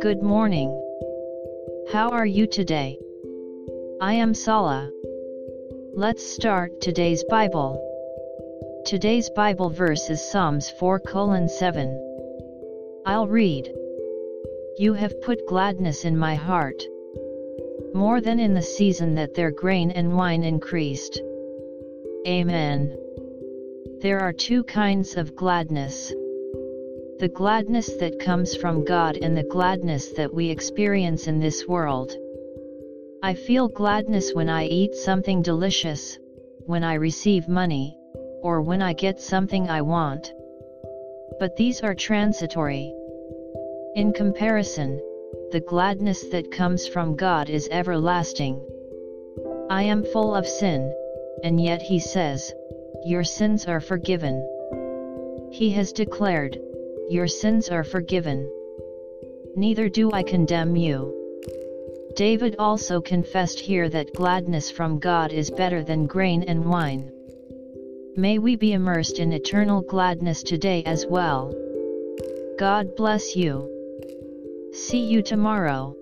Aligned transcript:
Good 0.00 0.22
morning. 0.22 0.70
How 1.92 2.08
are 2.12 2.24
you 2.24 2.46
today? 2.46 2.98
I 4.00 4.14
am 4.14 4.32
Sala. 4.32 4.90
Let's 5.92 6.24
start 6.24 6.80
today's 6.80 7.22
Bible. 7.24 7.78
Today's 8.86 9.28
Bible 9.36 9.68
verse 9.68 10.08
is 10.08 10.26
Psalms 10.30 10.70
4 10.70 11.02
7. 11.46 13.02
I'll 13.04 13.26
read. 13.26 13.70
You 14.78 14.94
have 14.94 15.20
put 15.20 15.46
gladness 15.46 16.06
in 16.06 16.16
my 16.16 16.36
heart. 16.36 16.82
More 17.92 18.22
than 18.22 18.40
in 18.40 18.54
the 18.54 18.62
season 18.62 19.14
that 19.16 19.34
their 19.34 19.50
grain 19.50 19.90
and 19.90 20.16
wine 20.16 20.42
increased. 20.42 21.20
Amen. 22.26 22.96
There 24.00 24.20
are 24.20 24.32
two 24.32 24.64
kinds 24.64 25.16
of 25.16 25.34
gladness 25.36 26.12
the 27.20 27.28
gladness 27.28 27.94
that 28.00 28.18
comes 28.18 28.56
from 28.56 28.84
God 28.84 29.16
and 29.16 29.36
the 29.36 29.44
gladness 29.44 30.08
that 30.12 30.34
we 30.34 30.50
experience 30.50 31.28
in 31.28 31.38
this 31.38 31.66
world. 31.66 32.12
I 33.22 33.34
feel 33.34 33.68
gladness 33.68 34.34
when 34.34 34.48
I 34.48 34.66
eat 34.66 34.94
something 34.94 35.40
delicious, 35.40 36.18
when 36.66 36.82
I 36.82 36.94
receive 36.94 37.48
money, 37.48 37.96
or 38.42 38.60
when 38.60 38.82
I 38.82 38.92
get 38.92 39.20
something 39.20 39.70
I 39.70 39.80
want. 39.80 40.32
But 41.38 41.56
these 41.56 41.82
are 41.82 41.94
transitory. 41.94 42.92
In 43.94 44.12
comparison, 44.12 45.00
the 45.52 45.60
gladness 45.60 46.24
that 46.24 46.50
comes 46.50 46.86
from 46.86 47.16
God 47.16 47.48
is 47.48 47.68
everlasting. 47.70 48.60
I 49.70 49.84
am 49.84 50.04
full 50.04 50.34
of 50.34 50.46
sin, 50.46 50.92
and 51.44 51.60
yet 51.60 51.80
He 51.80 52.00
says, 52.00 52.52
Your 53.06 53.22
sins 53.22 53.66
are 53.66 53.80
forgiven. 53.80 54.42
He 55.52 55.70
has 55.72 55.92
declared, 55.92 56.58
your 57.10 57.28
sins 57.28 57.68
are 57.68 57.84
forgiven. 57.84 58.50
Neither 59.54 59.90
do 59.90 60.10
I 60.12 60.22
condemn 60.22 60.74
you. 60.74 61.12
David 62.16 62.56
also 62.58 63.02
confessed 63.02 63.60
here 63.60 63.90
that 63.90 64.14
gladness 64.14 64.70
from 64.70 64.98
God 64.98 65.32
is 65.32 65.50
better 65.50 65.84
than 65.84 66.06
grain 66.06 66.44
and 66.44 66.64
wine. 66.64 67.12
May 68.16 68.38
we 68.38 68.56
be 68.56 68.72
immersed 68.72 69.18
in 69.18 69.34
eternal 69.34 69.82
gladness 69.82 70.42
today 70.42 70.82
as 70.84 71.04
well. 71.06 71.52
God 72.58 72.96
bless 72.96 73.36
you. 73.36 73.70
See 74.72 75.04
you 75.04 75.20
tomorrow. 75.20 75.94